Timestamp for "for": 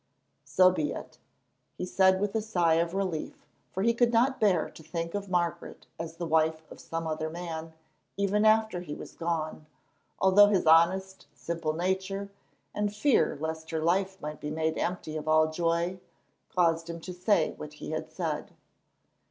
3.71-3.83